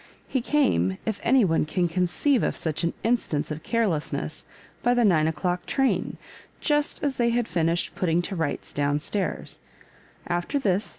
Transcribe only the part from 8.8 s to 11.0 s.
staira After this.